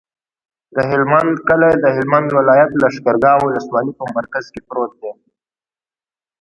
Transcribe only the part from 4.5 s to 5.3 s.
کې پروت دی.